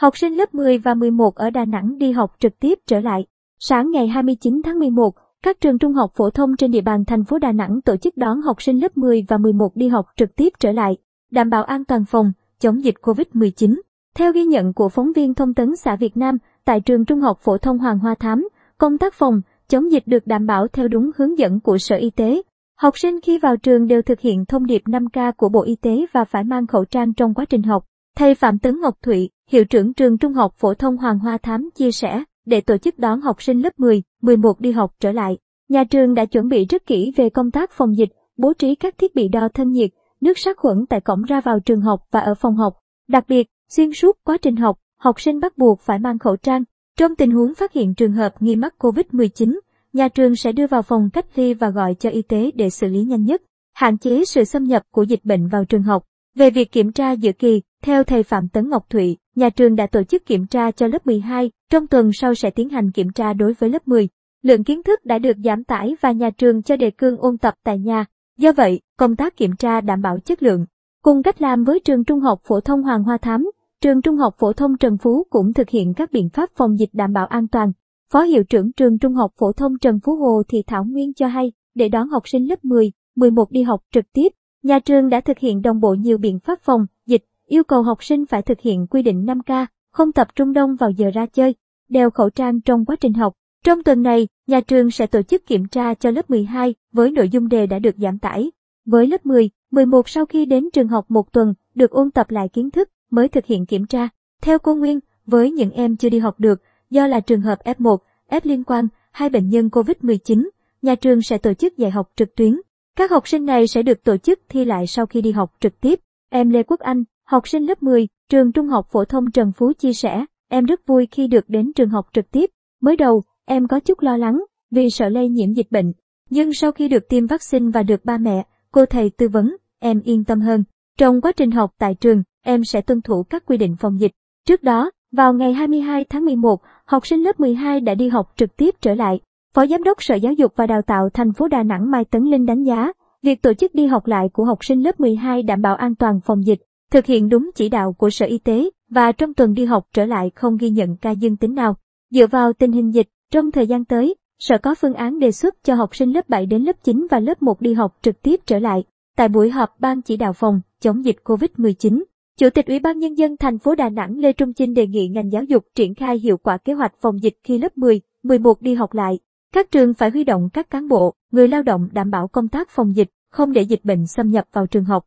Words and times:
Học 0.00 0.16
sinh 0.16 0.36
lớp 0.36 0.54
10 0.54 0.78
và 0.78 0.94
11 0.94 1.34
ở 1.34 1.50
Đà 1.50 1.64
Nẵng 1.64 1.98
đi 1.98 2.12
học 2.12 2.34
trực 2.38 2.60
tiếp 2.60 2.78
trở 2.86 3.00
lại. 3.00 3.26
Sáng 3.58 3.90
ngày 3.90 4.08
29 4.08 4.62
tháng 4.64 4.78
11, 4.78 5.14
các 5.42 5.60
trường 5.60 5.78
trung 5.78 5.92
học 5.92 6.10
phổ 6.14 6.30
thông 6.30 6.56
trên 6.56 6.70
địa 6.70 6.80
bàn 6.80 7.04
thành 7.04 7.24
phố 7.24 7.38
Đà 7.38 7.52
Nẵng 7.52 7.80
tổ 7.84 7.96
chức 7.96 8.16
đón 8.16 8.40
học 8.40 8.62
sinh 8.62 8.82
lớp 8.82 8.96
10 8.96 9.24
và 9.28 9.38
11 9.38 9.76
đi 9.76 9.88
học 9.88 10.06
trực 10.16 10.36
tiếp 10.36 10.52
trở 10.60 10.72
lại, 10.72 10.96
đảm 11.30 11.50
bảo 11.50 11.62
an 11.64 11.84
toàn 11.84 12.04
phòng, 12.04 12.32
chống 12.60 12.84
dịch 12.84 12.94
COVID-19. 13.02 13.80
Theo 14.14 14.32
ghi 14.32 14.44
nhận 14.44 14.72
của 14.72 14.88
phóng 14.88 15.12
viên 15.12 15.34
thông 15.34 15.54
tấn 15.54 15.76
xã 15.76 15.96
Việt 15.96 16.16
Nam, 16.16 16.38
tại 16.64 16.80
trường 16.80 17.04
trung 17.04 17.20
học 17.20 17.38
phổ 17.40 17.58
thông 17.58 17.78
Hoàng 17.78 17.98
Hoa 17.98 18.14
Thám, 18.14 18.48
công 18.78 18.98
tác 18.98 19.14
phòng, 19.14 19.40
chống 19.68 19.92
dịch 19.92 20.02
được 20.06 20.26
đảm 20.26 20.46
bảo 20.46 20.68
theo 20.68 20.88
đúng 20.88 21.10
hướng 21.16 21.38
dẫn 21.38 21.60
của 21.60 21.78
Sở 21.78 21.96
Y 21.96 22.10
tế. 22.10 22.42
Học 22.76 22.98
sinh 22.98 23.20
khi 23.20 23.38
vào 23.38 23.56
trường 23.56 23.86
đều 23.86 24.02
thực 24.02 24.20
hiện 24.20 24.44
thông 24.44 24.66
điệp 24.66 24.82
5K 24.86 25.32
của 25.32 25.48
Bộ 25.48 25.62
Y 25.62 25.76
tế 25.76 26.06
và 26.12 26.24
phải 26.24 26.44
mang 26.44 26.66
khẩu 26.66 26.84
trang 26.84 27.14
trong 27.14 27.34
quá 27.34 27.44
trình 27.44 27.62
học. 27.62 27.84
Thầy 28.16 28.34
Phạm 28.34 28.58
Tấn 28.58 28.80
Ngọc 28.80 28.94
Thụy, 29.02 29.30
hiệu 29.48 29.64
trưởng 29.64 29.94
trường 29.94 30.18
trung 30.18 30.32
học 30.32 30.54
phổ 30.56 30.74
thông 30.74 30.96
Hoàng 30.96 31.18
Hoa 31.18 31.38
Thám 31.38 31.68
chia 31.74 31.90
sẻ, 31.90 32.22
để 32.46 32.60
tổ 32.60 32.76
chức 32.76 32.98
đón 32.98 33.20
học 33.20 33.42
sinh 33.42 33.60
lớp 33.60 33.72
10, 33.78 34.02
11 34.22 34.60
đi 34.60 34.72
học 34.72 34.94
trở 35.00 35.12
lại. 35.12 35.38
Nhà 35.68 35.84
trường 35.84 36.14
đã 36.14 36.24
chuẩn 36.24 36.48
bị 36.48 36.64
rất 36.64 36.86
kỹ 36.86 37.12
về 37.16 37.30
công 37.30 37.50
tác 37.50 37.70
phòng 37.72 37.96
dịch, 37.96 38.08
bố 38.36 38.52
trí 38.52 38.74
các 38.74 38.98
thiết 38.98 39.14
bị 39.14 39.28
đo 39.28 39.48
thân 39.48 39.70
nhiệt, 39.70 39.90
nước 40.20 40.38
sát 40.38 40.56
khuẩn 40.56 40.86
tại 40.86 41.00
cổng 41.00 41.22
ra 41.22 41.40
vào 41.40 41.60
trường 41.60 41.80
học 41.80 42.00
và 42.10 42.20
ở 42.20 42.34
phòng 42.34 42.56
học. 42.56 42.78
Đặc 43.08 43.24
biệt, 43.28 43.46
xuyên 43.68 43.92
suốt 43.92 44.18
quá 44.24 44.36
trình 44.42 44.56
học, 44.56 44.78
học 44.98 45.20
sinh 45.20 45.40
bắt 45.40 45.58
buộc 45.58 45.80
phải 45.80 45.98
mang 45.98 46.18
khẩu 46.18 46.36
trang. 46.36 46.64
Trong 46.98 47.16
tình 47.16 47.30
huống 47.30 47.54
phát 47.54 47.72
hiện 47.72 47.94
trường 47.94 48.12
hợp 48.12 48.42
nghi 48.42 48.56
mắc 48.56 48.74
COVID-19, 48.78 49.58
nhà 49.92 50.08
trường 50.08 50.36
sẽ 50.36 50.52
đưa 50.52 50.66
vào 50.66 50.82
phòng 50.82 51.10
cách 51.12 51.26
ly 51.34 51.54
và 51.54 51.70
gọi 51.70 51.94
cho 51.94 52.10
y 52.10 52.22
tế 52.22 52.50
để 52.54 52.70
xử 52.70 52.86
lý 52.86 53.02
nhanh 53.02 53.24
nhất, 53.24 53.42
hạn 53.74 53.98
chế 53.98 54.24
sự 54.24 54.44
xâm 54.44 54.64
nhập 54.64 54.82
của 54.90 55.02
dịch 55.02 55.24
bệnh 55.24 55.48
vào 55.48 55.64
trường 55.64 55.82
học. 55.82 56.04
Về 56.34 56.50
việc 56.50 56.72
kiểm 56.72 56.92
tra 56.92 57.12
giữa 57.12 57.32
kỳ, 57.32 57.62
theo 57.82 58.04
thầy 58.04 58.22
Phạm 58.22 58.48
Tấn 58.48 58.68
Ngọc 58.68 58.90
Thụy, 58.90 59.16
nhà 59.34 59.50
trường 59.50 59.76
đã 59.76 59.86
tổ 59.86 60.02
chức 60.02 60.26
kiểm 60.26 60.46
tra 60.46 60.70
cho 60.70 60.86
lớp 60.86 61.06
12, 61.06 61.50
trong 61.70 61.86
tuần 61.86 62.10
sau 62.12 62.34
sẽ 62.34 62.50
tiến 62.50 62.68
hành 62.68 62.92
kiểm 62.92 63.12
tra 63.14 63.32
đối 63.32 63.52
với 63.52 63.70
lớp 63.70 63.88
10. 63.88 64.08
Lượng 64.42 64.64
kiến 64.64 64.82
thức 64.82 65.04
đã 65.04 65.18
được 65.18 65.36
giảm 65.44 65.64
tải 65.64 65.96
và 66.00 66.12
nhà 66.12 66.30
trường 66.30 66.62
cho 66.62 66.76
đề 66.76 66.90
cương 66.90 67.16
ôn 67.16 67.38
tập 67.38 67.54
tại 67.64 67.78
nhà. 67.78 68.04
Do 68.38 68.52
vậy, 68.52 68.80
công 68.98 69.16
tác 69.16 69.36
kiểm 69.36 69.56
tra 69.58 69.80
đảm 69.80 70.02
bảo 70.02 70.18
chất 70.18 70.42
lượng. 70.42 70.66
Cùng 71.02 71.22
cách 71.22 71.42
làm 71.42 71.64
với 71.64 71.80
trường 71.80 72.04
trung 72.04 72.20
học 72.20 72.40
phổ 72.44 72.60
thông 72.60 72.82
Hoàng 72.82 73.04
Hoa 73.04 73.18
Thám, 73.18 73.50
trường 73.80 74.02
trung 74.02 74.16
học 74.16 74.34
phổ 74.38 74.52
thông 74.52 74.76
Trần 74.78 74.98
Phú 74.98 75.26
cũng 75.30 75.52
thực 75.52 75.68
hiện 75.68 75.94
các 75.94 76.12
biện 76.12 76.28
pháp 76.28 76.50
phòng 76.56 76.78
dịch 76.78 76.90
đảm 76.92 77.12
bảo 77.12 77.26
an 77.26 77.48
toàn. 77.48 77.72
Phó 78.12 78.22
hiệu 78.22 78.44
trưởng 78.44 78.72
trường 78.72 78.98
trung 78.98 79.14
học 79.14 79.32
phổ 79.38 79.52
thông 79.52 79.78
Trần 79.78 80.00
Phú 80.04 80.16
Hồ 80.16 80.42
Thị 80.48 80.62
Thảo 80.66 80.84
Nguyên 80.84 81.14
cho 81.14 81.26
hay, 81.26 81.52
để 81.74 81.88
đón 81.88 82.08
học 82.08 82.22
sinh 82.28 82.48
lớp 82.48 82.64
10, 82.64 82.92
11 83.16 83.50
đi 83.50 83.62
học 83.62 83.80
trực 83.92 84.04
tiếp, 84.12 84.28
nhà 84.62 84.78
trường 84.78 85.08
đã 85.08 85.20
thực 85.20 85.38
hiện 85.38 85.62
đồng 85.62 85.80
bộ 85.80 85.94
nhiều 85.94 86.18
biện 86.18 86.38
pháp 86.38 86.60
phòng, 86.62 86.86
dịch, 87.06 87.24
yêu 87.46 87.64
cầu 87.64 87.82
học 87.82 88.04
sinh 88.04 88.26
phải 88.26 88.42
thực 88.42 88.60
hiện 88.60 88.86
quy 88.86 89.02
định 89.02 89.26
5K, 89.26 89.66
không 89.92 90.12
tập 90.12 90.28
trung 90.34 90.52
đông 90.52 90.76
vào 90.76 90.90
giờ 90.90 91.10
ra 91.14 91.26
chơi, 91.26 91.54
đeo 91.88 92.10
khẩu 92.10 92.30
trang 92.30 92.60
trong 92.60 92.84
quá 92.84 92.96
trình 93.00 93.12
học. 93.12 93.32
Trong 93.64 93.82
tuần 93.82 94.02
này, 94.02 94.28
nhà 94.46 94.60
trường 94.60 94.90
sẽ 94.90 95.06
tổ 95.06 95.22
chức 95.22 95.46
kiểm 95.46 95.68
tra 95.68 95.94
cho 95.94 96.10
lớp 96.10 96.30
12 96.30 96.74
với 96.92 97.10
nội 97.10 97.28
dung 97.28 97.48
đề 97.48 97.66
đã 97.66 97.78
được 97.78 97.94
giảm 97.96 98.18
tải. 98.18 98.50
Với 98.86 99.06
lớp 99.06 99.26
10, 99.26 99.50
11 99.70 100.08
sau 100.08 100.26
khi 100.26 100.46
đến 100.46 100.68
trường 100.72 100.88
học 100.88 101.04
một 101.08 101.32
tuần, 101.32 101.54
được 101.74 101.90
ôn 101.90 102.10
tập 102.10 102.30
lại 102.30 102.48
kiến 102.48 102.70
thức 102.70 102.88
mới 103.10 103.28
thực 103.28 103.46
hiện 103.46 103.66
kiểm 103.66 103.86
tra. 103.86 104.08
Theo 104.42 104.58
cô 104.58 104.74
Nguyên, 104.74 105.00
với 105.26 105.50
những 105.50 105.70
em 105.70 105.96
chưa 105.96 106.08
đi 106.08 106.18
học 106.18 106.40
được, 106.40 106.62
do 106.90 107.06
là 107.06 107.20
trường 107.20 107.40
hợp 107.40 107.58
F1, 107.64 107.96
F 108.28 108.40
liên 108.44 108.64
quan, 108.64 108.88
hai 109.12 109.30
bệnh 109.30 109.48
nhân 109.48 109.68
COVID-19, 109.68 110.48
nhà 110.82 110.94
trường 110.94 111.22
sẽ 111.22 111.38
tổ 111.38 111.54
chức 111.54 111.76
dạy 111.76 111.90
học 111.90 112.10
trực 112.16 112.34
tuyến. 112.36 112.60
Các 112.98 113.10
học 113.10 113.28
sinh 113.28 113.44
này 113.44 113.66
sẽ 113.66 113.82
được 113.82 114.04
tổ 114.04 114.16
chức 114.16 114.40
thi 114.48 114.64
lại 114.64 114.86
sau 114.86 115.06
khi 115.06 115.20
đi 115.20 115.32
học 115.32 115.52
trực 115.60 115.80
tiếp. 115.80 116.00
Em 116.30 116.50
Lê 116.50 116.62
Quốc 116.62 116.80
Anh, 116.80 117.04
học 117.26 117.48
sinh 117.48 117.66
lớp 117.66 117.82
10, 117.82 118.08
trường 118.30 118.52
Trung 118.52 118.68
học 118.68 118.86
phổ 118.92 119.04
thông 119.04 119.30
Trần 119.30 119.52
Phú 119.52 119.72
chia 119.72 119.92
sẻ, 119.92 120.24
em 120.48 120.64
rất 120.64 120.86
vui 120.86 121.08
khi 121.10 121.26
được 121.26 121.48
đến 121.48 121.72
trường 121.76 121.88
học 121.88 122.06
trực 122.12 122.30
tiếp. 122.30 122.50
Mới 122.80 122.96
đầu, 122.96 123.22
em 123.46 123.68
có 123.68 123.80
chút 123.80 124.00
lo 124.00 124.16
lắng 124.16 124.44
vì 124.70 124.90
sợ 124.90 125.08
lây 125.08 125.28
nhiễm 125.28 125.52
dịch 125.52 125.66
bệnh, 125.70 125.92
nhưng 126.30 126.52
sau 126.52 126.72
khi 126.72 126.88
được 126.88 127.08
tiêm 127.08 127.26
vaccine 127.26 127.70
và 127.70 127.82
được 127.82 128.04
ba 128.04 128.18
mẹ, 128.18 128.46
cô 128.72 128.86
thầy 128.86 129.10
tư 129.10 129.28
vấn, 129.28 129.56
em 129.78 130.00
yên 130.04 130.24
tâm 130.24 130.40
hơn. 130.40 130.64
Trong 130.98 131.20
quá 131.20 131.32
trình 131.32 131.50
học 131.50 131.70
tại 131.78 131.94
trường, 131.94 132.22
em 132.44 132.64
sẽ 132.64 132.80
tuân 132.80 133.02
thủ 133.02 133.22
các 133.22 133.46
quy 133.46 133.56
định 133.56 133.76
phòng 133.80 134.00
dịch. 134.00 134.12
Trước 134.46 134.62
đó, 134.62 134.90
vào 135.12 135.32
ngày 135.32 135.52
22 135.52 136.04
tháng 136.04 136.24
11, 136.24 136.60
học 136.84 137.06
sinh 137.06 137.22
lớp 137.22 137.40
12 137.40 137.80
đã 137.80 137.94
đi 137.94 138.08
học 138.08 138.32
trực 138.36 138.56
tiếp 138.56 138.74
trở 138.80 138.94
lại. 138.94 139.20
Phó 139.54 139.66
Giám 139.66 139.82
đốc 139.82 140.02
Sở 140.02 140.14
Giáo 140.14 140.32
dục 140.32 140.52
và 140.56 140.66
Đào 140.66 140.82
tạo 140.82 141.08
thành 141.14 141.32
phố 141.32 141.48
Đà 141.48 141.62
Nẵng 141.62 141.90
Mai 141.90 142.04
Tấn 142.04 142.22
Linh 142.22 142.46
đánh 142.46 142.62
giá, 142.62 142.92
việc 143.22 143.42
tổ 143.42 143.54
chức 143.54 143.74
đi 143.74 143.86
học 143.86 144.06
lại 144.06 144.28
của 144.32 144.44
học 144.44 144.58
sinh 144.64 144.82
lớp 144.82 145.00
12 145.00 145.42
đảm 145.42 145.62
bảo 145.62 145.74
an 145.74 145.94
toàn 145.94 146.20
phòng 146.24 146.46
dịch, 146.46 146.60
thực 146.90 147.06
hiện 147.06 147.28
đúng 147.28 147.50
chỉ 147.54 147.68
đạo 147.68 147.92
của 147.92 148.10
Sở 148.10 148.26
Y 148.26 148.38
tế 148.38 148.70
và 148.90 149.12
trong 149.12 149.34
tuần 149.34 149.54
đi 149.54 149.64
học 149.64 149.86
trở 149.94 150.04
lại 150.04 150.30
không 150.34 150.56
ghi 150.56 150.70
nhận 150.70 150.96
ca 150.96 151.10
dương 151.10 151.36
tính 151.36 151.54
nào. 151.54 151.76
Dựa 152.10 152.26
vào 152.26 152.52
tình 152.52 152.72
hình 152.72 152.94
dịch, 152.94 153.08
trong 153.32 153.50
thời 153.50 153.66
gian 153.66 153.84
tới, 153.84 154.14
Sở 154.38 154.58
có 154.58 154.74
phương 154.74 154.94
án 154.94 155.18
đề 155.18 155.32
xuất 155.32 155.64
cho 155.64 155.74
học 155.74 155.96
sinh 155.96 156.12
lớp 156.12 156.28
7 156.28 156.46
đến 156.46 156.62
lớp 156.62 156.76
9 156.82 157.06
và 157.10 157.20
lớp 157.20 157.42
1 157.42 157.60
đi 157.60 157.74
học 157.74 157.96
trực 158.02 158.22
tiếp 158.22 158.40
trở 158.46 158.58
lại. 158.58 158.84
Tại 159.16 159.28
buổi 159.28 159.50
họp 159.50 159.80
ban 159.80 160.02
chỉ 160.02 160.16
đạo 160.16 160.32
phòng 160.32 160.60
chống 160.80 161.04
dịch 161.04 161.16
COVID-19, 161.24 162.02
Chủ 162.38 162.50
tịch 162.50 162.66
Ủy 162.66 162.78
ban 162.78 162.98
Nhân 162.98 163.14
dân 163.14 163.36
thành 163.36 163.58
phố 163.58 163.74
Đà 163.74 163.88
Nẵng 163.88 164.18
Lê 164.18 164.32
Trung 164.32 164.52
Chinh 164.52 164.74
đề 164.74 164.86
nghị 164.86 165.08
ngành 165.08 165.32
giáo 165.32 165.44
dục 165.44 165.64
triển 165.74 165.94
khai 165.94 166.18
hiệu 166.18 166.36
quả 166.36 166.58
kế 166.58 166.72
hoạch 166.72 166.94
phòng 167.00 167.22
dịch 167.22 167.34
khi 167.44 167.58
lớp 167.58 167.78
10, 167.78 168.00
11 168.22 168.62
đi 168.62 168.74
học 168.74 168.94
lại. 168.94 169.18
Các 169.52 169.70
trường 169.70 169.94
phải 169.94 170.10
huy 170.10 170.24
động 170.24 170.48
các 170.52 170.70
cán 170.70 170.88
bộ, 170.88 171.14
người 171.30 171.48
lao 171.48 171.62
động 171.62 171.88
đảm 171.92 172.10
bảo 172.10 172.28
công 172.28 172.48
tác 172.48 172.70
phòng 172.70 172.96
dịch, 172.96 173.08
không 173.30 173.52
để 173.52 173.62
dịch 173.62 173.84
bệnh 173.84 174.06
xâm 174.06 174.30
nhập 174.30 174.44
vào 174.52 174.66
trường 174.66 174.84
học. 174.84 175.04